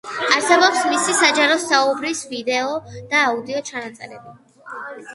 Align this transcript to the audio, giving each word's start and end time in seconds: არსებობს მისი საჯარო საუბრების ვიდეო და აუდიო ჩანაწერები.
არსებობს 0.35 0.79
მისი 0.93 1.15
საჯარო 1.17 1.59
საუბრების 1.65 2.23
ვიდეო 2.33 2.75
და 2.97 3.23
აუდიო 3.29 3.65
ჩანაწერები. 3.73 4.39